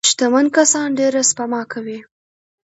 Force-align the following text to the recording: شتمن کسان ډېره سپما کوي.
شتمن 0.09 0.45
کسان 0.57 0.87
ډېره 0.99 1.21
سپما 1.29 1.61
کوي. 1.71 1.99